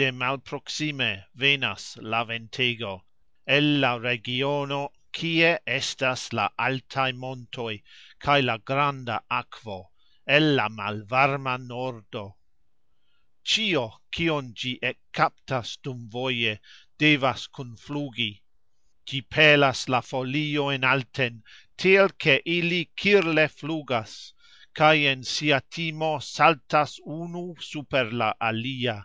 [0.00, 3.02] De malproksime venas la ventego,
[3.48, 7.76] el la regiono, kie estas la altaj montoj
[8.24, 9.88] kaj la granda akvo,
[10.24, 12.36] el la malvarma nordo.
[13.44, 16.60] Cxio, kion gxi ekkaptas dumvoje,
[16.96, 18.40] devas kunflugi.
[19.04, 21.42] Gxi pelas la foliojn alten,
[21.76, 24.32] tiel ke ili kirle flugas
[24.74, 28.98] kaj en sia timo saltas unu super la alia.